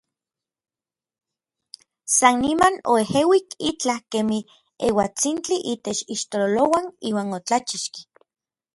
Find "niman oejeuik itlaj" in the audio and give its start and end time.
2.45-4.01